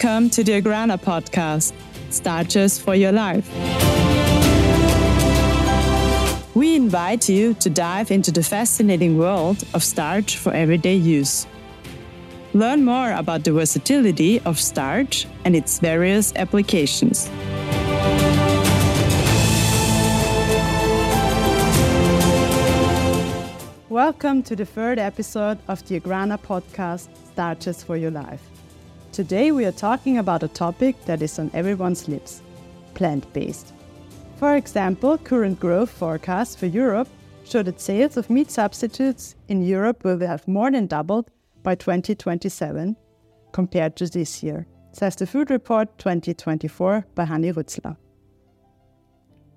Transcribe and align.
Welcome 0.00 0.30
to 0.30 0.44
the 0.44 0.62
Agrana 0.62 0.96
podcast, 0.96 1.72
Starches 2.10 2.78
for 2.78 2.94
Your 2.94 3.10
Life. 3.10 3.48
We 6.54 6.76
invite 6.76 7.28
you 7.28 7.54
to 7.54 7.68
dive 7.68 8.12
into 8.12 8.30
the 8.30 8.44
fascinating 8.44 9.18
world 9.18 9.64
of 9.74 9.82
starch 9.82 10.36
for 10.36 10.52
everyday 10.54 10.94
use. 10.94 11.48
Learn 12.54 12.84
more 12.84 13.10
about 13.10 13.42
the 13.42 13.50
versatility 13.50 14.38
of 14.42 14.60
starch 14.60 15.26
and 15.44 15.56
its 15.56 15.80
various 15.80 16.32
applications. 16.36 17.28
Welcome 23.88 24.44
to 24.44 24.54
the 24.54 24.64
third 24.64 25.00
episode 25.00 25.58
of 25.66 25.84
the 25.88 25.98
Agrana 25.98 26.38
podcast, 26.40 27.08
Starches 27.32 27.82
for 27.82 27.96
Your 27.96 28.12
Life. 28.12 28.48
Today 29.18 29.50
we 29.50 29.64
are 29.64 29.72
talking 29.72 30.18
about 30.18 30.44
a 30.44 30.54
topic 30.62 30.94
that 31.06 31.22
is 31.22 31.40
on 31.40 31.50
everyone's 31.52 32.06
lips 32.06 32.40
plant 32.94 33.26
based. 33.32 33.72
For 34.36 34.54
example, 34.54 35.18
current 35.18 35.58
growth 35.58 35.90
forecasts 35.90 36.54
for 36.54 36.66
Europe 36.66 37.08
show 37.42 37.64
that 37.64 37.80
sales 37.80 38.16
of 38.16 38.30
meat 38.30 38.48
substitutes 38.48 39.34
in 39.48 39.64
Europe 39.64 40.04
will 40.04 40.20
have 40.20 40.46
more 40.46 40.70
than 40.70 40.86
doubled 40.86 41.32
by 41.64 41.74
2027 41.74 42.94
compared 43.50 43.96
to 43.96 44.06
this 44.06 44.40
year, 44.40 44.68
says 44.92 45.16
the 45.16 45.26
Food 45.26 45.50
Report 45.50 45.88
2024 45.98 47.04
by 47.16 47.24
Hanni 47.24 47.52
Rützler. 47.52 47.96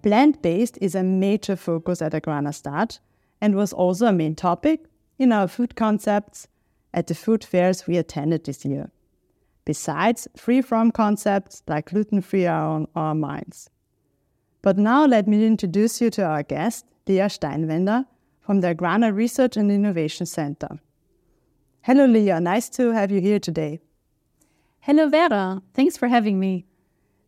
Plant 0.02 0.41
based 0.41 0.80
is 0.82 0.96
a 0.96 1.04
major 1.04 1.55
focus 1.55 2.02
at 2.02 2.13
Agrana 2.13 2.52
Starch 2.52 2.98
and 3.40 3.54
was 3.54 3.73
also 3.73 4.07
a 4.07 4.12
main 4.12 4.34
topic 4.34 4.85
in 5.20 5.32
our 5.32 5.48
food 5.48 5.76
concepts 5.76 6.48
at 6.96 7.05
the 7.05 7.13
food 7.13 7.43
fairs 7.43 7.85
we 7.85 7.98
attended 7.98 8.46
this 8.46 8.66
year 8.66 8.90
besides 9.65 10.27
free 10.35 10.61
from 10.61 10.91
concepts 10.91 11.63
like 11.67 11.89
gluten 11.89 12.21
free 12.21 12.45
are 12.45 12.65
on 12.65 12.87
our 12.95 13.15
minds. 13.15 13.70
But 14.62 14.77
now 14.77 15.05
let 15.05 15.27
me 15.27 15.45
introduce 15.45 16.01
you 16.01 16.09
to 16.12 16.23
our 16.23 16.43
guest, 16.43 16.85
Lea 17.07 17.29
Steinwender 17.29 18.05
from 18.41 18.62
the 18.62 18.76
Agrana 18.76 19.15
Research 19.15 19.55
and 19.55 19.71
Innovation 19.71 20.26
Center. 20.26 20.79
Hello, 21.81 22.05
Lea. 22.05 22.40
Nice 22.40 22.70
to 22.70 22.91
have 22.91 23.12
you 23.12 23.21
here 23.21 23.40
today. 23.40 23.79
Hello, 24.81 25.07
Vera. 25.09 25.62
Thanks 25.73 25.96
for 25.96 26.07
having 26.07 26.40
me. 26.40 26.65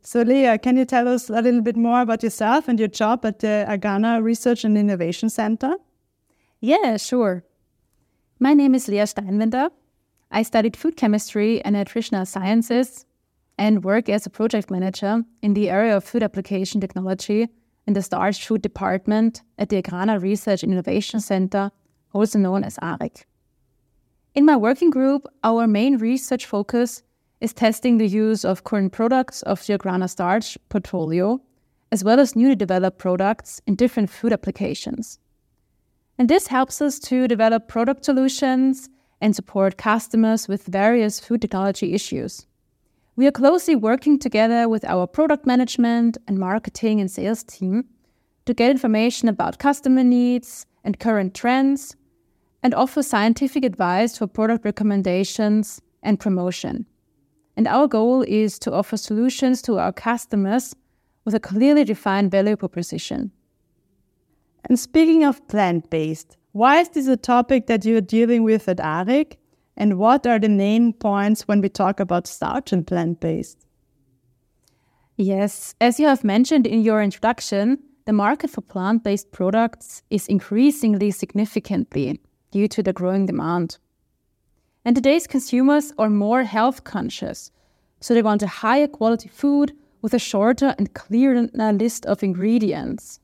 So, 0.02 0.22
Lea, 0.22 0.58
can 0.58 0.76
you 0.76 0.86
tell 0.86 1.08
us 1.08 1.30
a 1.30 1.42
little 1.42 1.62
bit 1.62 1.78
more 1.78 2.02
about 2.02 2.24
yourself 2.24 2.68
and 2.68 2.78
your 2.78 2.90
job 2.90 3.26
at 3.26 3.40
the 3.40 3.66
Agrana 3.70 4.22
Research 4.22 4.64
and 4.64 4.78
Innovation 4.78 5.30
Center? 5.30 5.76
Yeah, 6.60 6.98
sure. 6.98 7.44
My 8.40 8.54
name 8.54 8.76
is 8.76 8.88
Lea 8.88 9.06
Steinwender. 9.06 9.70
I 10.36 10.42
studied 10.42 10.76
food 10.76 10.98
chemistry 10.98 11.64
and 11.64 11.76
nutritional 11.76 12.26
sciences 12.26 13.06
and 13.60 13.84
work 13.84 14.10
as 14.10 14.26
a 14.26 14.32
project 14.32 14.72
manager 14.72 15.24
in 15.44 15.54
the 15.54 15.70
area 15.70 15.96
of 15.96 16.04
food 16.04 16.24
application 16.24 16.82
technology 16.82 17.50
in 17.86 17.94
the 17.94 18.02
Starch 18.02 18.44
Food 18.48 18.64
Department 18.64 19.44
at 19.60 19.70
the 19.70 19.80
Agrana 19.80 20.20
Research 20.20 20.64
and 20.64 20.72
Innovation 20.72 21.20
Center, 21.20 21.70
also 22.14 22.40
known 22.40 22.64
as 22.64 22.80
ARIC. 22.82 23.28
In 24.34 24.44
my 24.44 24.58
working 24.58 24.90
group, 24.90 25.28
our 25.44 25.68
main 25.68 25.98
research 25.98 26.48
focus 26.48 27.04
is 27.40 27.54
testing 27.54 28.00
the 28.00 28.08
use 28.08 28.44
of 28.44 28.64
current 28.64 28.92
products 28.92 29.44
of 29.44 29.64
the 29.64 29.78
Agrana 29.78 30.10
Starch 30.10 30.58
portfolio, 30.70 31.40
as 31.92 32.04
well 32.04 32.20
as 32.20 32.36
newly 32.36 32.56
developed 32.56 32.98
products 32.98 33.62
in 33.68 33.76
different 33.76 34.10
food 34.10 34.34
applications. 34.34 35.20
And 36.18 36.28
this 36.28 36.48
helps 36.48 36.82
us 36.82 36.98
to 37.02 37.28
develop 37.28 37.68
product 37.68 38.04
solutions 38.06 38.90
and 39.24 39.34
support 39.34 39.78
customers 39.78 40.50
with 40.50 40.66
various 40.66 41.18
food 41.18 41.42
technology 41.42 41.94
issues. 41.94 42.46
We 43.16 43.26
are 43.26 43.32
closely 43.32 43.74
working 43.74 44.20
together 44.20 44.68
with 44.68 44.84
our 44.84 45.08
product 45.08 45.46
management 45.46 46.18
and 46.28 46.38
marketing 46.38 47.00
and 47.00 47.10
sales 47.10 47.42
team 47.46 47.86
to 48.46 48.54
get 48.54 48.70
information 48.70 49.30
about 49.30 49.60
customer 49.60 50.04
needs 50.04 50.66
and 50.84 51.00
current 51.00 51.34
trends 51.34 51.96
and 52.64 52.76
offer 52.76 53.02
scientific 53.02 53.64
advice 53.64 54.18
for 54.18 54.28
product 54.28 54.66
recommendations 54.66 55.82
and 56.02 56.20
promotion. 56.20 56.86
And 57.56 57.66
our 57.66 57.88
goal 57.88 58.24
is 58.24 58.60
to 58.60 58.74
offer 58.74 58.98
solutions 58.98 59.62
to 59.62 59.80
our 59.80 59.94
customers 59.94 60.76
with 61.24 61.34
a 61.34 61.40
clearly 61.40 61.86
defined 61.86 62.30
value 62.30 62.58
proposition. 62.58 63.32
And 64.66 64.78
speaking 64.78 65.24
of 65.24 65.48
plant 65.48 65.90
based, 65.90 66.36
why 66.54 66.80
is 66.80 66.90
this 66.90 67.08
a 67.08 67.18
topic 67.18 67.66
that 67.66 67.84
you're 67.84 68.00
dealing 68.00 68.44
with 68.44 68.70
at 68.70 68.78
ARIC? 68.78 69.38
And 69.76 69.98
what 69.98 70.28
are 70.28 70.38
the 70.38 70.50
main 70.50 70.94
points 70.94 71.48
when 71.48 71.62
we 71.62 71.70
talk 71.70 72.00
about 72.00 72.28
starch 72.28 72.72
and 72.72 72.86
plant 72.86 73.20
based? 73.20 73.66
Yes, 75.18 75.74
as 75.82 76.00
you 76.00 76.08
have 76.08 76.24
mentioned 76.24 76.68
in 76.68 76.84
your 76.84 77.02
introduction, 77.02 77.80
the 78.06 78.14
market 78.14 78.52
for 78.52 78.62
plant 78.62 79.04
based 79.04 79.32
products 79.32 80.04
is 80.12 80.28
increasingly 80.28 81.10
significantly 81.10 82.22
due 82.52 82.68
to 82.68 82.84
the 82.84 82.94
growing 82.94 83.26
demand. 83.26 83.80
And 84.86 84.96
today's 84.96 85.26
consumers 85.26 85.92
are 85.98 86.10
more 86.10 86.44
health 86.44 86.84
conscious, 86.84 87.50
so 88.00 88.14
they 88.14 88.22
want 88.22 88.44
a 88.44 88.48
higher 88.48 88.88
quality 88.88 89.30
food 89.30 89.76
with 90.04 90.14
a 90.14 90.20
shorter 90.20 90.76
and 90.78 90.94
clearer 90.94 91.48
list 91.56 92.06
of 92.06 92.22
ingredients 92.22 93.20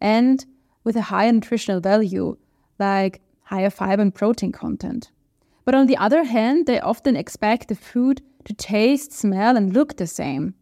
and 0.00 0.44
with 0.82 0.96
a 0.96 1.02
higher 1.02 1.30
nutritional 1.30 1.80
value 1.80 2.36
like 2.90 3.20
higher 3.52 3.70
fiber 3.70 4.02
and 4.02 4.14
protein 4.14 4.52
content. 4.52 5.10
But 5.64 5.74
on 5.74 5.86
the 5.86 5.96
other 6.06 6.24
hand, 6.24 6.66
they 6.66 6.80
often 6.80 7.16
expect 7.16 7.68
the 7.68 7.74
food 7.74 8.20
to 8.46 8.52
taste, 8.54 9.12
smell, 9.12 9.56
and 9.56 9.72
look 9.72 9.96
the 9.96 10.06
same. 10.06 10.54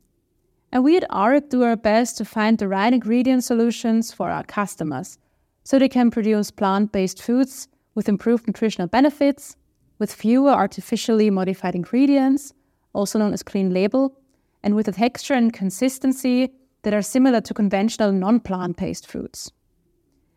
And 0.72 0.84
we 0.84 0.96
at 0.96 1.10
ARIC 1.10 1.50
do 1.50 1.62
our 1.62 1.76
best 1.76 2.18
to 2.18 2.24
find 2.24 2.58
the 2.58 2.68
right 2.68 2.92
ingredient 2.92 3.42
solutions 3.44 4.12
for 4.12 4.30
our 4.30 4.44
customers 4.44 5.18
so 5.64 5.78
they 5.78 5.88
can 5.88 6.10
produce 6.10 6.50
plant 6.50 6.92
based 6.92 7.22
foods 7.22 7.68
with 7.94 8.08
improved 8.08 8.46
nutritional 8.46 8.88
benefits, 8.88 9.56
with 9.98 10.14
fewer 10.14 10.50
artificially 10.50 11.30
modified 11.30 11.74
ingredients, 11.74 12.52
also 12.92 13.18
known 13.18 13.32
as 13.32 13.42
clean 13.42 13.72
label, 13.72 14.16
and 14.62 14.74
with 14.74 14.88
a 14.88 14.92
texture 14.92 15.34
and 15.34 15.52
consistency 15.52 16.50
that 16.82 16.94
are 16.94 17.02
similar 17.02 17.40
to 17.40 17.54
conventional 17.54 18.12
non 18.12 18.40
plant 18.40 18.76
based 18.76 19.06
foods. 19.06 19.52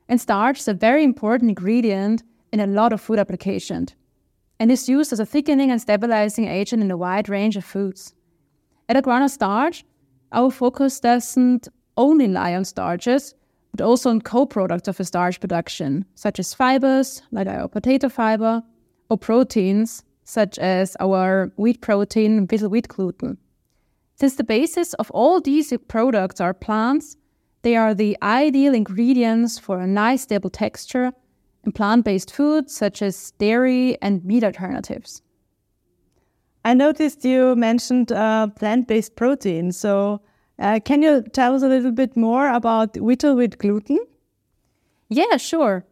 And 0.08 0.20
starch 0.20 0.60
is 0.60 0.68
a 0.68 0.74
very 0.74 1.04
important 1.04 1.50
ingredient 1.50 2.24
in 2.52 2.60
a 2.60 2.68
lot 2.68 2.94
of 2.94 3.02
food 3.02 3.20
applications 3.20 3.96
and 4.60 4.72
is 4.72 4.88
used 4.88 5.12
as 5.12 5.20
a 5.20 5.26
thickening 5.26 5.72
and 5.72 5.82
stabilizing 5.82 6.48
agent 6.48 6.84
in 6.84 6.92
a 6.92 6.98
wide 6.98 7.30
range 7.30 7.58
of 7.58 7.66
foods. 7.66 8.14
At 8.90 8.96
Agrana 8.96 9.30
Starch, 9.30 9.84
our 10.32 10.52
focus 10.52 11.00
doesn't 11.00 11.68
only 11.98 12.28
lie 12.28 12.56
on 12.56 12.66
starches, 12.66 13.34
but 13.72 13.82
also 13.82 14.10
on 14.10 14.22
co-products 14.22 14.88
of 14.88 15.00
a 15.00 15.04
starch 15.04 15.40
production, 15.40 16.06
such 16.16 16.40
as 16.40 16.54
fibers, 16.54 17.24
like 17.32 17.48
our 17.48 17.68
potato 17.68 18.10
fiber, 18.10 18.62
or 19.10 19.18
proteins, 19.18 20.04
such 20.24 20.58
as 20.60 20.96
our 21.00 21.52
wheat 21.58 21.82
protein, 21.82 22.48
with 22.50 22.64
wheat 22.64 22.88
gluten. 22.88 23.38
Since 24.16 24.36
the 24.36 24.44
basis 24.44 24.94
of 24.94 25.10
all 25.12 25.42
these 25.42 25.74
products 25.88 26.40
are 26.40 26.54
plants, 26.54 27.18
they 27.64 27.76
are 27.76 27.94
the 27.94 28.18
ideal 28.22 28.76
ingredients 28.76 29.58
for 29.58 29.80
a 29.80 29.88
nice 29.88 30.22
stable 30.24 30.50
texture 30.50 31.14
in 31.66 31.72
plant 31.72 32.06
based 32.06 32.32
foods 32.32 32.76
such 32.76 33.02
as 33.02 33.32
dairy 33.32 33.98
and 34.02 34.24
meat 34.24 34.44
alternatives. 34.44 35.22
I 36.66 36.74
noticed 36.74 37.26
you 37.26 37.56
mentioned 37.56 38.12
uh, 38.12 38.48
plant 38.48 38.88
based 38.88 39.16
protein. 39.16 39.72
So, 39.72 40.22
uh, 40.60 40.80
can 40.86 41.02
you 41.02 41.24
tell 41.34 41.56
us 41.56 41.64
a 41.64 41.68
little 41.68 41.92
bit 41.92 42.16
more 42.16 42.48
about 42.50 42.96
vital 42.96 43.36
wheat 43.36 43.58
gluten? 43.58 44.00
Yeah, 45.10 45.38
sure. 45.38 45.86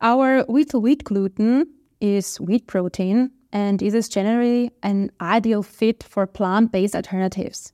Our 0.00 0.44
vital 0.48 0.80
wheat 0.80 1.04
gluten 1.04 1.66
is 2.00 2.40
wheat 2.40 2.66
protein 2.66 3.30
and 3.52 3.82
it 3.82 3.94
is 3.94 4.08
generally 4.08 4.70
an 4.82 5.10
ideal 5.20 5.62
fit 5.62 6.02
for 6.02 6.26
plant 6.26 6.72
based 6.72 6.94
alternatives. 6.94 7.72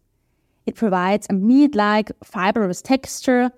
It 0.66 0.74
provides 0.74 1.26
a 1.30 1.32
meat-like 1.32 2.10
fibrous 2.24 2.82
texture 2.82 3.50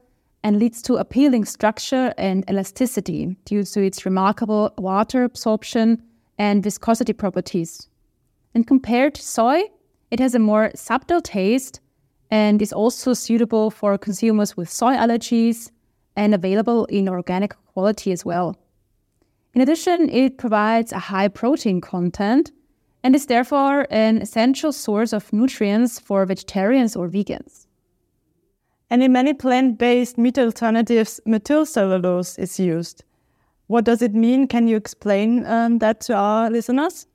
and 0.43 0.59
leads 0.59 0.83
to 0.83 0.95
appealing 0.97 1.47
structure 1.47 2.15
and 2.17 2.49
elasticity 2.49 3.37
due 3.45 3.65
to 3.65 3.83
its 3.83 4.05
remarkable 4.05 4.73
water 4.79 5.25
absorption 5.25 6.03
and 6.39 6.63
viscosity 6.63 7.13
properties. 7.13 7.89
And 8.55 8.67
compared 8.67 9.15
to 9.15 9.23
soy, 9.23 9.63
it 10.11 10.21
has 10.21 10.35
a 10.35 10.39
more 10.39 10.71
subtle 10.75 11.21
taste 11.21 11.81
and 12.31 12.61
is 12.63 12.73
also 12.73 13.15
suitable 13.15 13.71
for 13.71 13.99
consumers 13.99 14.57
with 14.57 14.71
soy 14.71 14.95
allergies 14.95 15.71
and 16.15 16.35
available 16.35 16.85
in 16.87 17.09
organic 17.09 17.55
quality 17.73 18.13
as 18.13 18.25
well. 18.25 18.57
In 19.55 19.63
addition, 19.63 20.09
it 20.11 20.39
provides 20.39 20.93
a 20.93 20.99
high 20.99 21.29
protein 21.29 21.81
content 21.81 22.53
and 23.03 23.15
is 23.15 23.27
therefore 23.27 23.87
an 23.91 24.19
essential 24.21 24.73
source 24.73 25.13
of 25.13 25.33
nutrients 25.33 25.99
for 25.99 26.25
vegetarians 26.27 26.97
or 26.97 27.09
vegans. 27.09 27.67
And 28.91 29.03
in 29.03 29.13
many 29.13 29.35
plant 29.35 29.79
based 29.79 30.19
meat 30.19 30.39
alternatives, 30.39 31.21
methylcellulose 31.27 32.39
is 32.39 32.59
used. 32.59 33.05
What 33.67 33.85
does 33.85 34.01
it 34.01 34.15
mean? 34.15 34.49
Can 34.49 34.67
you 34.67 34.77
explain 34.77 35.45
um, 35.47 35.79
that 35.79 36.01
to 36.03 36.15
our 36.15 36.51
listeners? 36.51 37.07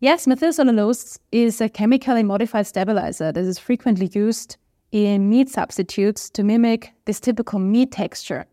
Yes, 0.00 0.26
methylcellulose 0.26 1.20
is 1.30 1.60
a 1.60 1.68
chemically 1.68 2.24
modified 2.24 2.66
stabilizer 2.66 3.30
that 3.30 3.44
is 3.44 3.58
frequently 3.60 4.10
used 4.12 4.56
in 4.90 5.30
meat 5.30 5.48
substitutes 5.48 6.28
to 6.30 6.42
mimic 6.42 6.92
this 7.04 7.20
typical 7.20 7.60
meat 7.60 7.92
texture 7.92 8.46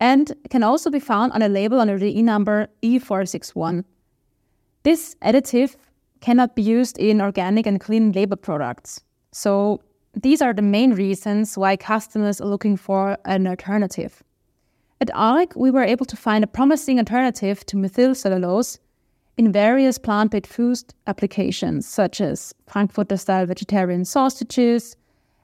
and 0.00 0.32
can 0.50 0.62
also 0.62 0.90
be 0.90 1.00
found 1.00 1.32
on 1.32 1.42
a 1.42 1.48
label 1.48 1.80
under 1.80 1.98
the 1.98 2.18
E 2.18 2.22
number 2.22 2.68
E461. 2.82 3.84
This 4.84 5.16
additive 5.22 5.76
cannot 6.20 6.54
be 6.54 6.62
used 6.62 6.98
in 6.98 7.20
organic 7.20 7.66
and 7.66 7.80
clean 7.80 8.12
label 8.12 8.36
products. 8.36 9.00
So, 9.32 9.80
these 10.14 10.40
are 10.40 10.52
the 10.52 10.62
main 10.62 10.92
reasons 10.92 11.58
why 11.58 11.76
customers 11.76 12.40
are 12.40 12.46
looking 12.46 12.76
for 12.76 13.16
an 13.24 13.46
alternative. 13.46 14.22
At 15.00 15.10
ARIC, 15.12 15.56
we 15.56 15.70
were 15.70 15.82
able 15.82 16.06
to 16.06 16.16
find 16.16 16.44
a 16.44 16.46
promising 16.46 16.98
alternative 16.98 17.66
to 17.66 17.76
methylcellulose 17.76 18.78
in 19.36 19.52
various 19.52 19.98
plant 19.98 20.30
based 20.30 20.46
food 20.46 20.78
applications, 21.06 21.86
such 21.88 22.20
as 22.20 22.54
Frankfurter 22.66 23.16
style 23.16 23.46
vegetarian 23.46 24.04
sausages, 24.04 24.96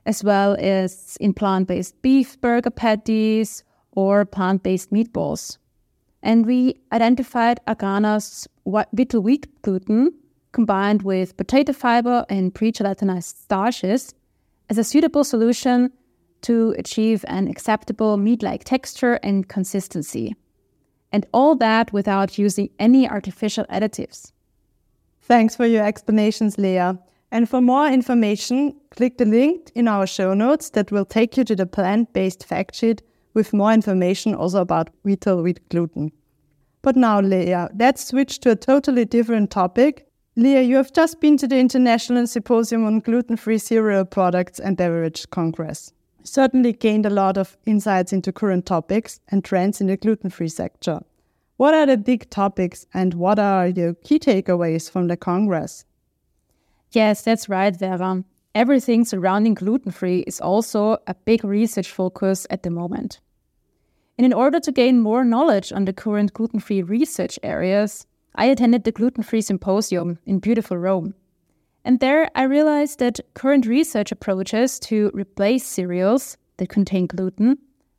as 0.07 0.23
well 0.23 0.57
as 0.61 1.17
in 1.19 1.35
plant 1.35 1.67
based 1.67 2.01
beef 2.03 2.41
burger 2.41 2.71
patties 2.71 3.65
or 3.93 4.25
plant 4.25 4.63
based 4.63 4.93
meatballs. 4.93 5.59
And 6.23 6.47
we 6.47 6.81
identified 6.93 7.61
Agrana's 7.67 8.47
vital 8.67 9.23
wheat 9.23 9.63
gluten 9.63 10.13
combined 10.53 11.03
with 11.03 11.37
potato 11.37 11.73
fiber 11.73 12.27
and 12.29 12.55
pre 12.55 12.73
gelatinized 12.73 13.43
starches 13.43 14.15
as 14.69 14.79
a 14.79 14.85
suitable 14.85 15.25
solution 15.25 15.93
to 16.43 16.75
achieve 16.79 17.25
an 17.29 17.49
acceptable 17.49 18.17
meat 18.17 18.43
like 18.43 18.65
texture 18.65 19.15
and 19.23 19.49
consistency 19.49 20.35
and 21.13 21.27
all 21.33 21.57
that 21.57 21.93
without 21.93 22.39
using 22.39 22.71
any 22.79 23.09
artificial 23.09 23.65
additives. 23.65 24.33
Thanks 25.23 25.57
for 25.57 25.67
your 25.67 25.85
explanations, 25.85 26.59
Lea. 26.59 26.93
And 27.33 27.49
for 27.49 27.61
more 27.61 27.87
information, 27.87 28.75
click 28.91 29.19
the 29.19 29.25
link 29.25 29.71
in 29.75 29.87
our 29.87 30.07
show 30.07 30.35
notes 30.35 30.71
that 30.71 30.91
will 30.91 31.05
take 31.05 31.37
you 31.37 31.45
to 31.45 31.55
the 31.55 31.67
plant 31.67 32.13
based 32.13 32.45
fact 32.45 32.75
sheet 32.75 33.03
with 33.35 33.53
more 33.53 33.73
information 33.73 34.35
also 34.35 34.61
about 34.61 34.91
vital 35.05 35.43
wheat 35.43 35.69
gluten. 35.69 36.13
But 36.83 36.97
now, 36.97 37.21
Lea, 37.21 37.67
let's 37.79 38.07
switch 38.07 38.41
to 38.41 38.51
a 38.51 38.57
totally 38.57 39.05
different 39.05 39.51
topic. 39.51 40.07
Lea, 40.37 40.63
you 40.63 40.77
have 40.77 40.93
just 40.93 41.21
been 41.21 41.37
to 41.39 41.47
the 41.47 41.59
International 41.59 42.27
Symposium 42.27 42.85
on 42.87 43.01
Gluten 43.01 43.37
Free 43.37 43.59
Cereal 43.59 44.05
Products 44.05 44.59
and 44.59 44.77
Beverage 44.77 45.29
Congress 45.31 45.93
certainly 46.25 46.73
gained 46.73 47.07
a 47.07 47.11
lot 47.11 47.37
of 47.37 47.57
insights 47.67 48.13
into 48.13 48.33
current 48.33 48.67
topics 48.67 49.21
and 49.29 49.45
trends 49.45 49.81
in 49.81 49.87
the 49.87 49.97
gluten 49.97 50.31
free 50.31 50.49
sector. 50.49 51.01
What 51.57 51.75
are 51.75 51.87
the 51.87 51.97
big 51.97 52.31
topics 52.31 52.87
and 52.95 53.15
what 53.15 53.39
are 53.39 53.69
your 53.69 53.95
key 53.95 54.19
takeaways 54.19 54.91
from 54.91 55.09
the 55.09 55.17
Congress? 55.17 55.85
Yes, 56.93 57.23
that's 57.23 57.49
right, 57.49 57.77
Vera. 57.77 58.25
Everything 58.55 59.05
surrounding 59.05 59.55
gluten 59.55 59.93
free 59.93 60.25
is 60.27 60.41
also 60.41 60.99
a 61.07 61.15
big 61.15 61.45
research 61.45 61.89
focus 61.89 62.49
at 62.51 62.65
the 62.65 62.71
moment. 62.71 63.21
And 64.19 64.25
in 64.27 64.33
order 64.33 64.59
to 64.59 64.73
gain 64.73 65.01
more 65.01 65.25
knowledge 65.25 65.73
on 65.73 65.85
the 65.85 65.93
current 65.93 66.33
gluten 66.33 66.59
free 66.59 66.83
research 66.83 67.39
areas, 67.45 68.07
I 68.35 68.47
attended 68.47 68.85
the 68.85 68.93
Gluten 68.93 69.23
Free 69.23 69.41
Symposium 69.41 70.19
in 70.27 70.41
beautiful 70.41 70.77
Rome. 70.77 71.15
And 71.85 72.01
there 72.01 72.29
I 72.35 72.43
realized 72.43 72.99
that 72.99 73.21
current 73.35 73.67
research 73.67 74.11
approaches 74.11 74.81
to 74.81 75.11
replace 75.15 75.65
cereals 75.65 76.37
that 76.57 76.69
contain 76.69 77.07
gluten, 77.07 77.57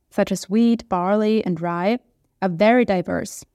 such 0.09 0.31
as 0.31 0.49
wheat, 0.49 0.87
barley, 0.89 1.43
and 1.45 1.59
rye, 1.61 1.99
are 2.41 2.49
very 2.49 2.83
diverse, 2.83 3.45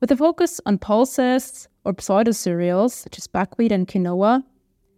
with 0.00 0.10
a 0.10 0.16
focus 0.16 0.60
on 0.64 0.78
pulses 0.78 1.68
or 1.84 1.94
pseudo 1.98 2.32
cereals 2.32 2.94
such 2.94 3.18
as 3.18 3.26
buckwheat 3.26 3.72
and 3.72 3.86
quinoa. 3.86 4.42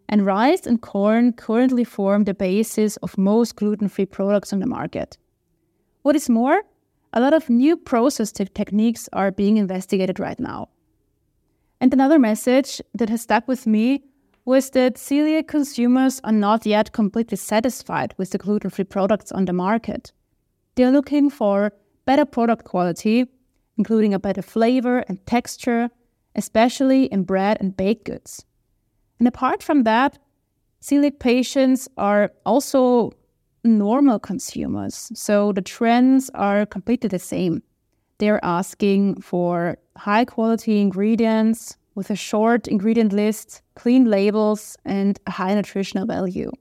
And 0.08 0.24
rice 0.24 0.66
and 0.66 0.80
corn 0.80 1.34
currently 1.34 1.84
form 1.84 2.24
the 2.24 2.34
basis 2.34 2.96
of 2.98 3.18
most 3.18 3.56
gluten 3.56 3.88
free 3.88 4.06
products 4.06 4.52
on 4.52 4.60
the 4.60 4.66
market. 4.66 5.18
What 6.02 6.16
is 6.16 6.30
more, 6.30 6.62
a 7.12 7.20
lot 7.20 7.34
of 7.34 7.50
new 7.50 7.76
process 7.76 8.32
te- 8.32 8.46
techniques 8.46 9.08
are 9.12 9.30
being 9.30 9.58
investigated 9.58 10.18
right 10.18 10.40
now. 10.40 10.68
And 11.80 11.92
another 11.92 12.18
message 12.18 12.80
that 12.94 13.10
has 13.10 13.22
stuck 13.22 13.46
with 13.46 13.66
me 13.66 14.02
was 14.44 14.70
that 14.70 14.94
celiac 14.94 15.46
consumers 15.46 16.20
are 16.24 16.32
not 16.32 16.64
yet 16.64 16.92
completely 16.92 17.36
satisfied 17.36 18.14
with 18.16 18.30
the 18.30 18.38
gluten 18.38 18.70
free 18.70 18.84
products 18.84 19.30
on 19.30 19.44
the 19.44 19.52
market. 19.52 20.12
They're 20.74 20.90
looking 20.90 21.28
for 21.28 21.72
better 22.06 22.24
product 22.24 22.64
quality, 22.64 23.26
including 23.76 24.14
a 24.14 24.18
better 24.18 24.40
flavor 24.40 25.04
and 25.08 25.24
texture, 25.26 25.90
especially 26.34 27.04
in 27.04 27.24
bread 27.24 27.58
and 27.60 27.76
baked 27.76 28.06
goods. 28.06 28.46
And 29.18 29.28
apart 29.28 29.62
from 29.62 29.84
that, 29.84 30.18
celiac 30.80 31.18
patients 31.18 31.88
are 31.96 32.32
also 32.46 33.12
normal 33.64 34.18
consumers, 34.18 35.10
so 35.14 35.52
the 35.52 35.62
trends 35.62 36.30
are 36.34 36.64
completely 36.66 37.08
the 37.08 37.18
same. 37.18 37.62
They're 38.18 38.44
asking 38.44 39.20
for 39.20 39.78
high 39.96 40.24
quality 40.24 40.80
ingredients, 40.80 41.76
with 41.98 42.10
a 42.10 42.16
short 42.16 42.68
ingredient 42.68 43.12
list, 43.12 43.60
clean 43.74 44.04
labels, 44.04 44.76
and 44.84 45.18
a 45.26 45.32
high 45.32 45.52
nutritional 45.52 46.06
value. 46.06 46.52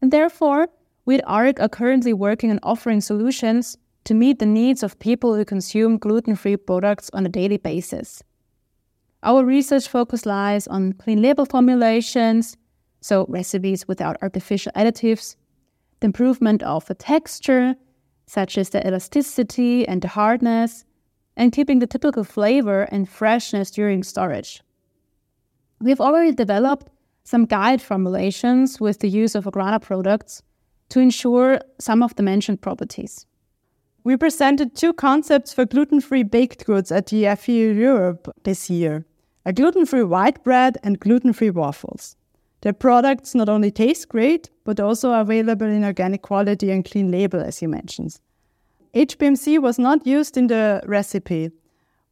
And 0.00 0.12
therefore, 0.12 0.68
we 1.04 1.16
at 1.16 1.24
ARIC 1.26 1.58
are 1.58 1.68
currently 1.68 2.12
working 2.12 2.52
on 2.52 2.60
offering 2.62 3.00
solutions 3.00 3.76
to 4.04 4.14
meet 4.14 4.38
the 4.38 4.46
needs 4.46 4.84
of 4.84 4.98
people 5.00 5.34
who 5.34 5.44
consume 5.44 5.98
gluten 5.98 6.36
free 6.36 6.56
products 6.56 7.10
on 7.12 7.26
a 7.26 7.28
daily 7.28 7.56
basis. 7.56 8.22
Our 9.24 9.44
research 9.44 9.86
focus 9.86 10.26
lies 10.26 10.66
on 10.66 10.94
clean 10.94 11.22
label 11.22 11.44
formulations, 11.44 12.56
so 13.00 13.24
recipes 13.28 13.86
without 13.86 14.16
artificial 14.20 14.72
additives, 14.74 15.36
the 16.00 16.06
improvement 16.06 16.60
of 16.64 16.86
the 16.86 16.94
texture, 16.94 17.76
such 18.26 18.58
as 18.58 18.70
the 18.70 18.84
elasticity 18.84 19.86
and 19.86 20.02
the 20.02 20.08
hardness, 20.08 20.84
and 21.36 21.52
keeping 21.52 21.78
the 21.78 21.86
typical 21.86 22.24
flavor 22.24 22.82
and 22.90 23.08
freshness 23.08 23.70
during 23.70 24.02
storage. 24.02 24.60
We 25.80 25.90
have 25.90 26.00
already 26.00 26.32
developed 26.32 26.88
some 27.22 27.44
guide 27.44 27.80
formulations 27.80 28.80
with 28.80 28.98
the 28.98 29.08
use 29.08 29.36
of 29.36 29.44
Agrana 29.44 29.80
products 29.80 30.42
to 30.88 30.98
ensure 30.98 31.60
some 31.78 32.02
of 32.02 32.16
the 32.16 32.24
mentioned 32.24 32.60
properties. 32.60 33.24
We 34.02 34.16
presented 34.16 34.74
two 34.74 34.92
concepts 34.92 35.52
for 35.52 35.64
gluten 35.64 36.00
free 36.00 36.24
baked 36.24 36.66
goods 36.66 36.90
at 36.90 37.06
the 37.06 37.36
Fi 37.36 37.72
Europe 37.72 38.28
this 38.42 38.68
year 38.68 39.06
a 39.44 39.52
gluten 39.52 39.86
free 39.86 40.04
white 40.04 40.42
bread 40.44 40.78
and 40.82 41.00
gluten 41.00 41.32
free 41.32 41.50
waffles. 41.50 42.16
Their 42.62 42.72
products 42.72 43.34
not 43.34 43.48
only 43.48 43.70
taste 43.70 44.08
great, 44.08 44.50
but 44.64 44.78
also 44.78 45.10
are 45.10 45.22
available 45.22 45.66
in 45.66 45.84
organic 45.84 46.22
quality 46.22 46.70
and 46.70 46.84
clean 46.84 47.10
label, 47.10 47.40
as 47.40 47.60
you 47.60 47.68
mentioned. 47.68 48.20
HPMC 48.94 49.60
was 49.60 49.78
not 49.78 50.06
used 50.06 50.36
in 50.36 50.46
the 50.46 50.80
recipe. 50.86 51.50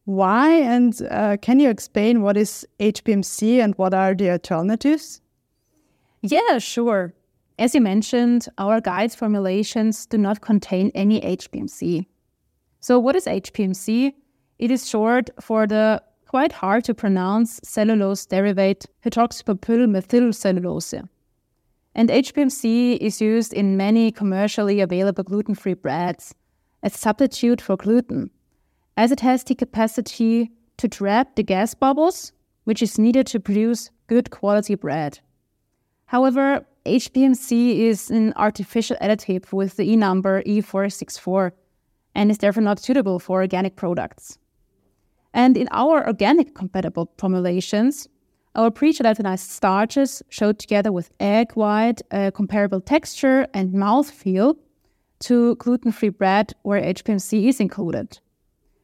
Why? 0.04 0.50
And 0.50 1.00
uh, 1.10 1.36
can 1.40 1.60
you 1.60 1.68
explain 1.68 2.22
what 2.22 2.36
is 2.36 2.66
HPMC 2.80 3.62
and 3.62 3.74
what 3.76 3.94
are 3.94 4.14
the 4.14 4.30
alternatives? 4.30 5.20
Yeah, 6.22 6.58
sure. 6.58 7.14
As 7.58 7.74
you 7.74 7.80
mentioned, 7.80 8.48
our 8.58 8.80
guides 8.80 9.14
formulations 9.14 10.06
do 10.06 10.18
not 10.18 10.40
contain 10.40 10.90
any 10.94 11.20
HPMC. 11.20 12.06
So, 12.80 12.98
what 12.98 13.14
is 13.14 13.26
HPMC? 13.26 14.14
It 14.58 14.70
is 14.70 14.88
short 14.88 15.30
for 15.40 15.66
the 15.66 16.02
quite 16.30 16.52
hard 16.52 16.84
to 16.84 16.94
pronounce 16.94 17.58
cellulose 17.64 18.24
derivate 18.24 18.86
methylcellulose. 19.04 21.08
And 21.96 22.08
HPMC 22.08 22.98
is 22.98 23.20
used 23.20 23.52
in 23.52 23.76
many 23.76 24.12
commercially 24.12 24.80
available 24.80 25.24
gluten 25.24 25.56
free 25.56 25.74
breads 25.74 26.32
as 26.84 26.94
a 26.94 26.98
substitute 26.98 27.60
for 27.60 27.76
gluten, 27.76 28.30
as 28.96 29.10
it 29.10 29.18
has 29.18 29.42
the 29.42 29.56
capacity 29.56 30.52
to 30.76 30.86
trap 30.86 31.34
the 31.34 31.42
gas 31.42 31.74
bubbles, 31.74 32.30
which 32.62 32.80
is 32.80 32.96
needed 32.96 33.26
to 33.26 33.40
produce 33.40 33.90
good 34.06 34.30
quality 34.30 34.76
bread. 34.76 35.18
However, 36.06 36.64
HPMC 36.86 37.88
is 37.88 38.08
an 38.08 38.34
artificial 38.36 38.96
additive 39.02 39.52
with 39.52 39.76
the 39.76 39.90
E 39.90 39.96
number 39.96 40.44
E464 40.44 41.50
and 42.14 42.30
is 42.30 42.38
therefore 42.38 42.62
not 42.62 42.78
suitable 42.78 43.18
for 43.18 43.40
organic 43.40 43.74
products. 43.74 44.38
And 45.32 45.56
in 45.56 45.68
our 45.70 46.06
organic 46.06 46.54
compatible 46.54 47.12
formulations, 47.18 48.08
our 48.54 48.70
pre-gelatinized 48.70 49.48
starches 49.48 50.22
show 50.28 50.52
together 50.52 50.90
with 50.90 51.10
egg 51.20 51.52
white 51.52 52.02
a 52.10 52.26
uh, 52.26 52.30
comparable 52.32 52.80
texture 52.80 53.46
and 53.54 53.72
mouthfeel 53.72 54.56
to 55.20 55.54
gluten 55.56 55.92
free 55.92 56.08
bread 56.08 56.52
where 56.62 56.82
HPMC 56.82 57.48
is 57.48 57.60
included. 57.60 58.18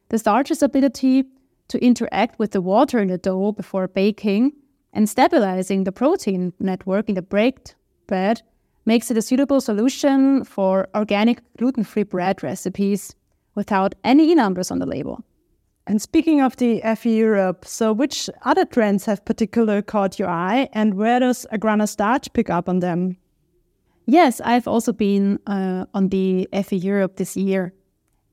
The 0.09 0.19
starch's 0.19 0.63
ability 0.63 1.25
to 1.67 1.83
interact 1.83 2.39
with 2.39 2.51
the 2.51 2.61
water 2.61 2.99
in 2.99 3.09
the 3.09 3.17
dough 3.17 3.51
before 3.51 3.89
baking 3.89 4.53
and 4.93 5.09
stabilizing 5.09 5.83
the 5.83 5.91
protein 5.91 6.53
network 6.59 7.09
in 7.09 7.15
the 7.15 7.21
baked 7.21 7.75
bread 8.07 8.41
makes 8.85 9.11
it 9.11 9.17
a 9.17 9.21
suitable 9.21 9.59
solution 9.59 10.45
for 10.45 10.87
organic 10.95 11.41
gluten 11.57 11.83
free 11.83 12.03
bread 12.03 12.41
recipes 12.41 13.13
without 13.53 13.95
any 14.05 14.33
numbers 14.33 14.71
on 14.71 14.79
the 14.79 14.85
label. 14.85 15.25
And 15.87 16.01
speaking 16.01 16.41
of 16.41 16.57
the 16.57 16.81
Fi 16.81 17.09
Europe, 17.11 17.63
so 17.63 17.93
which 17.93 18.29
other 18.43 18.65
trends 18.65 19.05
have 19.05 19.23
particularly 19.23 19.81
caught 19.81 20.19
your 20.19 20.27
eye 20.27 20.67
and 20.73 20.95
where 20.95 21.21
does 21.21 21.47
Agrana 21.53 21.87
Starch 21.87 22.31
pick 22.33 22.49
up 22.49 22.67
on 22.67 22.79
them? 22.79 23.15
Yes, 24.05 24.41
I've 24.41 24.67
also 24.67 24.91
been 24.91 25.39
uh, 25.47 25.85
on 25.93 26.09
the 26.09 26.49
Fi 26.51 26.75
Europe 26.75 27.15
this 27.15 27.37
year. 27.37 27.73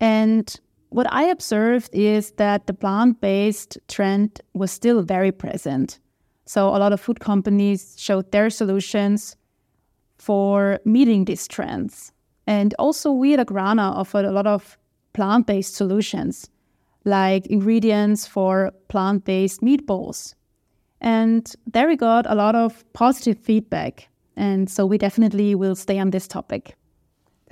And 0.00 0.52
what 0.88 1.06
I 1.12 1.24
observed 1.26 1.90
is 1.92 2.32
that 2.32 2.66
the 2.66 2.74
plant 2.74 3.20
based 3.20 3.78
trend 3.86 4.40
was 4.54 4.72
still 4.72 5.02
very 5.02 5.30
present. 5.30 6.00
So 6.46 6.68
a 6.68 6.78
lot 6.78 6.92
of 6.92 7.00
food 7.00 7.20
companies 7.20 7.94
showed 7.96 8.32
their 8.32 8.50
solutions 8.50 9.36
for 10.18 10.80
meeting 10.84 11.24
these 11.24 11.46
trends. 11.46 12.12
And 12.48 12.74
also, 12.80 13.12
we 13.12 13.34
at 13.34 13.46
Agrana 13.46 13.92
offered 13.92 14.24
a 14.24 14.32
lot 14.32 14.48
of 14.48 14.76
plant 15.12 15.46
based 15.46 15.76
solutions 15.76 16.50
like 17.04 17.46
ingredients 17.46 18.26
for 18.26 18.72
plant 18.88 19.24
based 19.24 19.60
meatballs. 19.60 20.34
And 21.00 21.54
there 21.66 21.88
we 21.88 21.96
got 21.96 22.24
a 22.28 22.34
lot 22.34 22.54
of 22.54 22.84
positive 22.94 23.38
feedback. 23.38 24.08
And 24.36 24.70
so 24.70 24.86
we 24.86 24.98
definitely 24.98 25.54
will 25.54 25.74
stay 25.74 25.98
on 25.98 26.10
this 26.10 26.26
topic. 26.26 26.74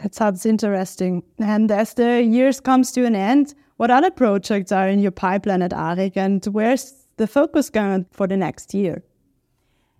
That 0.03 0.15
sounds 0.15 0.47
interesting. 0.47 1.23
And 1.39 1.71
as 1.71 1.95
the 1.95 2.23
years 2.23 2.61
comes 2.61 2.93
to 2.93 3.05
an 3.05 3.15
end, 3.15 3.55
what 3.77 3.91
other 3.91 4.11
projects 4.11 4.73
are 4.73 4.89
in 4.89 5.01
your 5.01 5.11
pipeline 5.11 5.63
at 5.63 5.73
ARIC 5.73 6.17
and 6.17 6.45
where's 6.47 7.07
the 7.19 7.27
focus 7.27 7.69
going 7.71 8.07
for 8.11 8.27
the 8.27 8.37
next 8.37 8.75
year? 8.75 9.03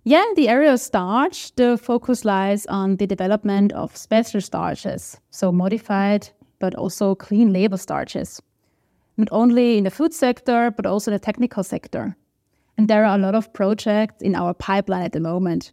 Yeah, 0.05 0.23
in 0.25 0.35
the 0.35 0.49
area 0.49 0.73
of 0.73 0.81
starch, 0.81 1.55
the 1.55 1.79
focus 1.79 2.25
lies 2.25 2.67
on 2.67 2.97
the 2.97 3.07
development 3.07 3.73
of 3.73 3.97
special 3.97 4.41
starches, 4.41 5.21
so 5.31 5.53
modified 5.53 6.29
but 6.59 6.75
also 6.75 7.15
clean 7.15 7.53
label 7.53 7.79
starches 7.79 8.41
not 9.17 9.29
only 9.31 9.79
in 9.79 9.85
the 9.85 9.91
food 9.91 10.15
sector, 10.15 10.71
but 10.71 10.87
also 10.87 11.11
in 11.11 11.15
the 11.15 11.19
technical 11.19 11.63
sector. 11.63 12.17
And 12.79 12.89
there 12.89 13.05
are 13.05 13.15
a 13.17 13.21
lot 13.21 13.35
of 13.35 13.53
projects 13.53 14.23
in 14.23 14.35
our 14.35 14.55
pipeline 14.55 15.03
at 15.03 15.13
the 15.13 15.21
moment. 15.21 15.73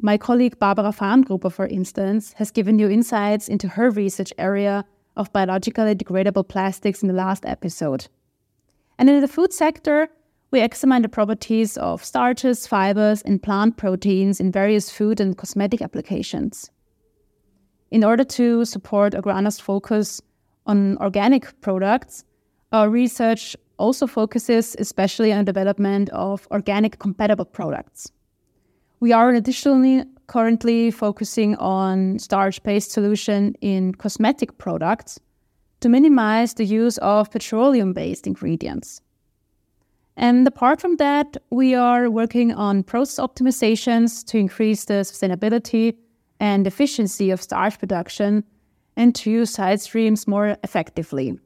My 0.00 0.18
colleague 0.18 0.58
Barbara 0.58 0.92
Farngruber, 0.92 1.50
for 1.50 1.66
instance, 1.66 2.34
has 2.34 2.50
given 2.50 2.78
you 2.78 2.90
insights 2.90 3.48
into 3.48 3.68
her 3.68 3.90
research 3.90 4.32
area 4.36 4.84
of 5.16 5.32
biologically 5.32 5.94
degradable 5.94 6.46
plastics 6.46 7.02
in 7.02 7.08
the 7.08 7.14
last 7.14 7.46
episode. 7.46 8.06
And 8.98 9.08
in 9.08 9.20
the 9.22 9.28
food 9.28 9.52
sector, 9.54 10.08
we 10.50 10.60
examine 10.60 11.02
the 11.02 11.08
properties 11.08 11.76
of 11.78 12.04
starches, 12.04 12.66
fibers, 12.66 13.22
and 13.22 13.42
plant 13.42 13.78
proteins 13.78 14.38
in 14.38 14.52
various 14.52 14.90
food 14.90 15.20
and 15.20 15.36
cosmetic 15.36 15.82
applications. 15.82 16.70
In 17.90 18.04
order 18.04 18.24
to 18.24 18.64
support 18.64 19.14
Agrana's 19.14 19.58
focus 19.58 20.20
on 20.66 20.98
organic 20.98 21.60
products, 21.62 22.24
our 22.76 22.90
research 22.90 23.56
also 23.78 24.06
focuses 24.06 24.76
especially 24.78 25.32
on 25.32 25.44
development 25.44 26.10
of 26.10 26.46
organic 26.50 26.98
compatible 26.98 27.46
products. 27.46 28.12
We 29.00 29.12
are 29.12 29.30
additionally 29.30 30.04
currently 30.26 30.90
focusing 30.90 31.56
on 31.56 32.18
starch-based 32.18 32.90
solution 32.90 33.54
in 33.60 33.94
cosmetic 33.94 34.58
products 34.58 35.18
to 35.80 35.88
minimize 35.88 36.54
the 36.54 36.64
use 36.64 36.98
of 36.98 37.30
petroleum-based 37.30 38.26
ingredients. 38.26 39.00
And 40.16 40.46
apart 40.46 40.80
from 40.80 40.96
that, 40.96 41.36
we 41.50 41.74
are 41.74 42.10
working 42.10 42.52
on 42.52 42.82
process 42.82 43.18
optimizations 43.18 44.24
to 44.26 44.38
increase 44.38 44.84
the 44.84 45.04
sustainability 45.04 45.96
and 46.40 46.66
efficiency 46.66 47.30
of 47.30 47.40
starch 47.40 47.78
production 47.78 48.44
and 48.96 49.14
to 49.14 49.30
use 49.30 49.50
side 49.50 49.80
streams 49.80 50.26
more 50.26 50.56
effectively. 50.62 51.38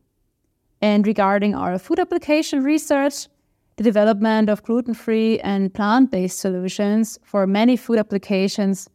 And 0.82 1.06
regarding 1.06 1.54
our 1.54 1.78
food 1.78 1.98
application 1.98 2.62
research, 2.62 3.28
the 3.76 3.84
development 3.84 4.48
of 4.48 4.62
gluten 4.62 4.94
free 4.94 5.38
and 5.40 5.72
plant 5.72 6.10
based 6.10 6.38
solutions 6.38 7.18
for 7.22 7.46
many 7.46 7.76
food 7.76 7.98
applications 7.98 8.88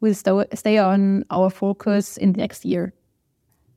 will 0.00 0.14
st- 0.14 0.56
stay 0.58 0.78
on 0.78 1.24
our 1.30 1.50
focus 1.50 2.16
in 2.16 2.32
the 2.32 2.38
next 2.38 2.64
year. 2.64 2.92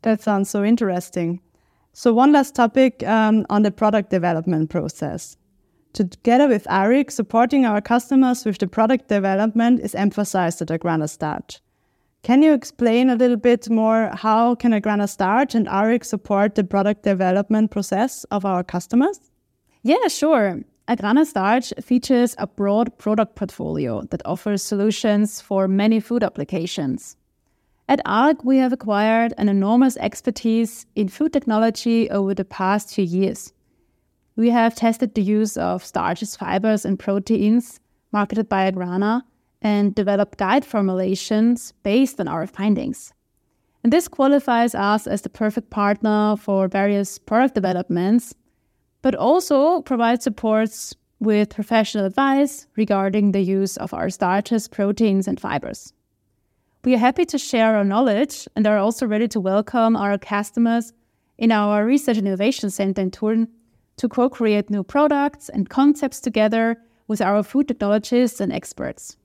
That 0.04 0.22
sounds 0.22 0.50
so 0.50 0.64
interesting. 0.64 1.42
So, 1.94 2.14
one 2.14 2.32
last 2.32 2.56
topic 2.56 3.04
um, 3.04 3.46
on 3.50 3.62
the 3.64 3.72
product 3.72 4.10
development 4.10 4.70
process. 4.70 5.38
Together 5.94 6.48
with 6.48 6.66
ARIC, 6.68 7.12
supporting 7.12 7.66
our 7.66 7.80
customers 7.80 8.46
with 8.46 8.58
the 8.58 8.68
product 8.68 9.10
development 9.10 9.80
is 9.80 9.94
emphasized 9.94 10.62
at 10.62 10.70
Agrana 10.70 11.08
Starch. 11.08 11.62
Can 12.24 12.42
you 12.42 12.54
explain 12.54 13.10
a 13.10 13.16
little 13.16 13.36
bit 13.36 13.70
more 13.70 14.10
how 14.14 14.56
can 14.56 14.72
Agrana 14.72 15.10
Starch 15.10 15.54
and 15.56 15.68
ARIC 15.68 16.06
support 16.06 16.56
the 16.56 16.64
product 16.64 17.04
development 17.04 17.70
process 17.70 18.24
of 18.32 18.46
our 18.46 18.64
customers? 18.64 19.20
Yeah, 19.82 20.08
sure. 20.08 20.62
Agrana 20.88 21.26
Starch 21.26 21.74
features 21.82 22.34
a 22.38 22.48
broad 22.48 22.98
product 22.98 23.36
portfolio 23.36 24.04
that 24.04 24.22
offers 24.24 24.64
solutions 24.64 25.42
for 25.42 25.68
many 25.68 26.00
food 26.00 26.24
applications. 26.24 27.18
At 27.90 28.00
ARIC, 28.06 28.46
we 28.46 28.58
have 28.60 28.72
acquired 28.72 29.34
an 29.38 29.50
enormous 29.50 29.98
expertise 29.98 30.86
in 30.96 31.10
food 31.10 31.34
technology 31.34 32.10
over 32.10 32.34
the 32.34 32.46
past 32.46 32.96
few 32.96 33.04
years. 33.04 33.52
We 34.38 34.50
have 34.50 34.76
tested 34.76 35.14
the 35.14 35.22
use 35.22 35.58
of 35.58 35.84
starches, 35.84 36.38
fibers, 36.38 36.86
and 36.86 36.98
proteins 36.98 37.82
marketed 38.14 38.48
by 38.48 38.72
Agrana 38.72 39.24
and 39.64 39.96
develop 39.96 40.38
guide 40.38 40.66
formulations 40.66 41.74
based 41.84 42.20
on 42.20 42.28
our 42.28 42.46
findings. 42.46 43.14
And 43.84 43.92
this 43.92 44.08
qualifies 44.08 44.76
us 44.76 45.08
as 45.08 45.22
the 45.22 45.30
perfect 45.30 45.70
partner 45.70 46.36
for 46.38 46.68
various 46.68 47.18
product 47.18 47.56
developments, 47.56 48.36
but 49.02 49.16
also 49.16 49.82
provides 49.82 50.24
supports 50.24 50.94
with 51.20 51.50
professional 51.50 52.06
advice 52.06 52.68
regarding 52.76 53.32
the 53.32 53.42
use 53.42 53.78
of 53.78 53.94
our 53.94 54.10
starches, 54.10 54.68
proteins, 54.68 55.28
and 55.28 55.40
fibers. 55.40 55.94
We 56.84 56.96
are 56.96 57.00
happy 57.00 57.26
to 57.26 57.38
share 57.38 57.78
our 57.78 57.86
knowledge 57.86 58.48
and 58.58 58.68
are 58.68 58.78
also 58.78 59.08
ready 59.08 59.30
to 59.30 59.40
welcome 59.40 59.96
our 59.96 60.18
customers 60.18 60.92
in 61.38 61.52
our 61.52 61.86
Research 61.86 62.18
and 62.18 62.28
Innovation 62.28 62.70
Center 62.70 63.02
in 63.02 63.12
Tulln 63.12 63.48
to 63.98 64.10
co 64.10 64.30
create 64.30 64.70
new 64.70 64.84
products 64.84 65.50
and 65.50 65.70
concepts 65.70 66.20
together 66.20 66.78
with 67.08 67.22
our 67.22 67.44
food 67.44 67.68
technologists 67.70 68.42
and 68.42 68.52
experts. 68.52 69.18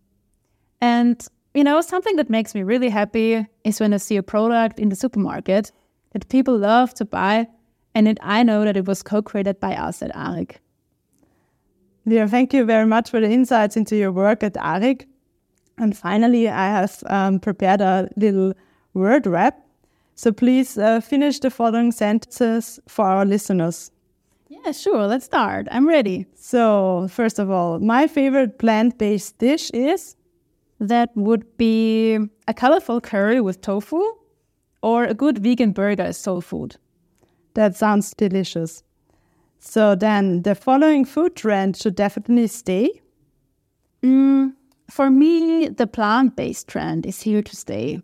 And, 0.80 1.24
you 1.54 1.64
know, 1.64 1.80
something 1.80 2.16
that 2.16 2.30
makes 2.30 2.54
me 2.54 2.62
really 2.62 2.88
happy 2.88 3.46
is 3.64 3.80
when 3.80 3.92
I 3.92 3.96
see 3.96 4.16
a 4.16 4.22
product 4.22 4.78
in 4.78 4.88
the 4.88 4.96
supermarket 4.96 5.72
that 6.12 6.28
people 6.28 6.56
love 6.56 6.94
to 6.94 7.04
buy, 7.04 7.48
and 7.94 8.08
it, 8.08 8.18
I 8.22 8.42
know 8.42 8.64
that 8.64 8.76
it 8.76 8.86
was 8.86 9.02
co 9.02 9.22
created 9.22 9.60
by 9.60 9.74
us 9.74 10.02
at 10.02 10.14
ARIC. 10.14 10.56
Yeah, 12.04 12.26
thank 12.26 12.54
you 12.54 12.64
very 12.64 12.86
much 12.86 13.10
for 13.10 13.20
the 13.20 13.30
insights 13.30 13.76
into 13.76 13.96
your 13.96 14.12
work 14.12 14.42
at 14.42 14.54
ARIC. 14.54 15.06
And 15.76 15.96
finally, 15.96 16.48
I 16.48 16.66
have 16.66 17.02
um, 17.06 17.38
prepared 17.38 17.80
a 17.80 18.08
little 18.16 18.54
word 18.94 19.26
wrap. 19.26 19.60
So 20.14 20.32
please 20.32 20.76
uh, 20.78 21.00
finish 21.00 21.38
the 21.38 21.50
following 21.50 21.92
sentences 21.92 22.80
for 22.88 23.04
our 23.04 23.24
listeners. 23.24 23.92
Yeah, 24.48 24.72
sure. 24.72 25.06
Let's 25.06 25.26
start. 25.26 25.68
I'm 25.70 25.86
ready. 25.86 26.26
So, 26.34 27.06
first 27.10 27.38
of 27.38 27.50
all, 27.50 27.78
my 27.78 28.06
favorite 28.06 28.58
plant 28.58 28.98
based 28.98 29.38
dish 29.38 29.70
is 29.70 30.16
that 30.80 31.10
would 31.16 31.56
be 31.56 32.18
a 32.46 32.54
colorful 32.54 33.00
curry 33.00 33.40
with 33.40 33.60
tofu 33.60 34.02
or 34.82 35.04
a 35.04 35.14
good 35.14 35.38
vegan 35.38 35.72
burger 35.72 36.04
as 36.04 36.16
soul 36.16 36.40
food. 36.40 36.76
That 37.54 37.76
sounds 37.76 38.14
delicious. 38.14 38.82
So 39.58 39.94
then 39.94 40.42
the 40.42 40.54
following 40.54 41.04
food 41.04 41.34
trend 41.34 41.76
should 41.76 41.96
definitely 41.96 42.46
stay. 42.46 43.00
Mm, 44.02 44.54
for 44.88 45.10
me, 45.10 45.68
the 45.68 45.86
plant 45.86 46.36
based 46.36 46.68
trend 46.68 47.06
is 47.06 47.22
here 47.22 47.42
to 47.42 47.56
stay 47.56 48.00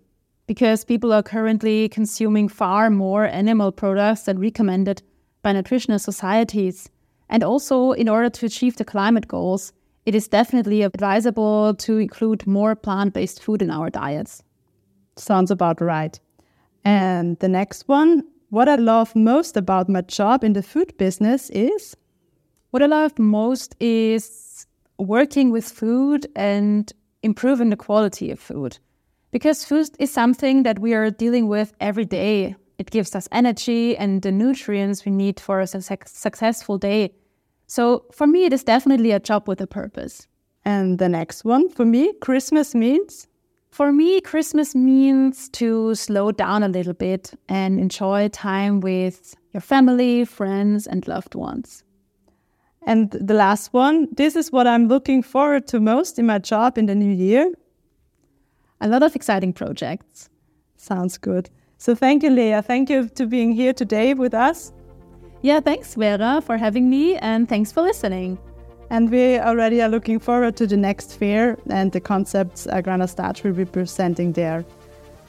because 0.47 0.85
people 0.85 1.12
are 1.12 1.23
currently 1.23 1.88
consuming 1.88 2.49
far 2.49 2.90
more 2.90 3.25
animal 3.26 3.73
products 3.73 4.23
than 4.23 4.38
recommended 4.38 5.02
by 5.43 5.52
nutritional 5.52 5.99
societies. 5.99 6.90
And 7.28 7.43
also, 7.43 7.93
in 7.93 8.09
order 8.09 8.28
to 8.28 8.47
achieve 8.47 8.76
the 8.76 8.85
climate 8.85 9.28
goals, 9.28 9.73
it 10.06 10.14
is 10.14 10.28
definitely 10.28 10.82
advisable 10.82 11.75
to 11.75 11.99
include 11.99 12.46
more 12.46 12.75
plant 12.75 13.14
based 13.14 13.42
food 13.42 13.62
in 13.62 13.70
our 13.70 13.90
diets. 13.90 14.42
Sounds 15.16 15.50
about 15.50 15.80
right. 15.80 16.18
And 16.84 17.38
the 17.38 17.49
next 17.49 17.88
one 17.88 18.25
what 18.54 18.68
I 18.68 18.76
love 18.76 19.16
most 19.16 19.56
about 19.56 19.88
my 19.88 20.02
job 20.02 20.44
in 20.44 20.52
the 20.52 20.62
food 20.62 20.96
business 20.96 21.50
is? 21.50 21.96
What 22.70 22.84
I 22.84 22.87
love 22.87 23.18
most 23.18 23.75
is 23.80 24.68
working 24.96 25.50
with 25.50 25.68
food 25.68 26.28
and 26.37 26.92
improving 27.25 27.70
the 27.70 27.76
quality 27.76 28.30
of 28.30 28.38
food. 28.38 28.78
Because 29.32 29.64
food 29.64 29.88
is 29.99 30.12
something 30.12 30.62
that 30.62 30.78
we 30.78 30.94
are 30.94 31.11
dealing 31.11 31.49
with 31.49 31.73
every 31.80 32.04
day. 32.04 32.54
It 32.78 32.92
gives 32.92 33.16
us 33.16 33.28
energy 33.32 33.96
and 33.96 34.23
the 34.23 34.30
nutrients 34.30 35.04
we 35.04 35.11
need 35.11 35.40
for 35.40 35.58
a 35.58 35.66
su- 35.66 35.80
successful 36.06 36.78
day. 36.78 37.12
So 37.75 38.04
for 38.12 38.28
me, 38.28 38.45
it 38.45 38.52
is 38.52 38.62
definitely 38.62 39.11
a 39.11 39.19
job 39.19 39.49
with 39.49 39.61
a 39.61 39.66
purpose. 39.66 40.28
And 40.64 41.00
the 41.00 41.09
next 41.09 41.45
one 41.45 41.69
for 41.69 41.85
me, 41.85 42.12
Christmas 42.21 42.73
means? 42.73 43.26
For 43.73 43.90
me, 43.90 44.21
Christmas 44.21 44.76
means 44.76 45.49
to 45.61 45.97
slow 45.97 46.31
down 46.31 46.62
a 46.62 46.69
little 46.69 46.93
bit 46.93 47.33
and 47.49 47.81
enjoy 47.81 48.28
time 48.28 48.78
with 48.78 49.35
your 49.52 49.61
family, 49.61 50.25
friends, 50.25 50.87
and 50.87 51.09
loved 51.09 51.35
ones. 51.35 51.83
And 52.87 53.11
the 53.11 53.35
last 53.35 53.73
one 53.73 54.07
this 54.12 54.37
is 54.37 54.52
what 54.52 54.69
I'm 54.69 54.87
looking 54.87 55.21
forward 55.21 55.66
to 55.69 55.81
most 55.81 56.16
in 56.16 56.26
my 56.26 56.38
job 56.38 56.78
in 56.78 56.87
the 56.87 56.95
new 56.95 57.12
year. 57.12 57.52
A 58.81 58.87
lot 58.87 59.02
of 59.02 59.16
exciting 59.16 59.52
projects. 59.52 60.31
Sounds 60.76 61.19
good. 61.19 61.50
So 61.78 61.97
thank 61.97 62.23
you, 62.23 62.31
Lea. 62.31 62.61
Thank 62.62 62.88
you 62.88 63.09
to 63.09 63.26
being 63.26 63.50
here 63.50 63.73
today 63.73 64.14
with 64.14 64.33
us. 64.33 64.73
Yeah, 65.44 65.60
thanks, 65.60 65.94
Vera, 65.94 66.40
for 66.40 66.56
having 66.56 66.88
me, 66.88 67.16
and 67.16 67.46
thanks 67.46 67.70
for 67.70 67.82
listening. 67.82 68.38
And 68.88 69.10
we 69.10 69.38
already 69.38 69.82
are 69.82 69.90
looking 69.90 70.18
forward 70.18 70.56
to 70.56 70.66
the 70.66 70.78
next 70.78 71.18
fair 71.18 71.58
and 71.68 71.92
the 71.92 72.00
concepts 72.00 72.66
Agrana 72.66 73.06
Starch 73.06 73.42
will 73.42 73.52
be 73.52 73.66
presenting 73.66 74.32
there. 74.32 74.64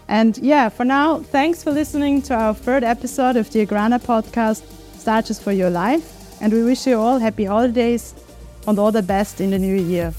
And 0.07 0.37
yeah, 0.37 0.69
for 0.69 0.85
now, 0.85 1.19
thanks 1.19 1.63
for 1.63 1.71
listening 1.71 2.21
to 2.21 2.33
our 2.33 2.53
third 2.53 2.85
episode 2.85 3.35
of 3.35 3.51
the 3.51 3.65
Agrana 3.65 3.99
podcast, 4.01 4.63
Starches 4.97 5.37
for 5.37 5.51
Your 5.51 5.69
Life. 5.69 6.41
And 6.41 6.53
we 6.53 6.63
wish 6.63 6.87
you 6.87 6.97
all 6.97 7.19
happy 7.19 7.43
holidays 7.43 8.15
and 8.67 8.79
all 8.79 8.93
the 8.93 9.03
best 9.03 9.41
in 9.41 9.51
the 9.51 9.59
new 9.59 9.75
year. 9.75 10.13